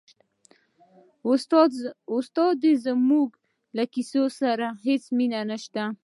استاده 2.17 2.71
زما 2.85 3.21
خو 3.29 3.37
له 3.77 3.83
کیسې 3.93 4.21
سره 4.39 4.67
هېڅ 4.85 5.03
مینه 5.17 5.41
نشته. 5.49 5.83